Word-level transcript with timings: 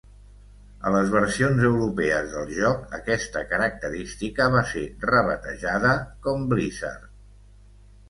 A 0.87 0.93
les 0.95 1.11
versions 1.15 1.61
europees 1.69 2.31
del 2.37 2.49
joc, 2.61 2.81
aquesta 3.01 3.45
característica 3.53 4.51
va 4.59 4.67
ser 4.73 4.87
rebatejada 5.07 5.97
com 6.29 6.53
Blizzard. 6.57 7.11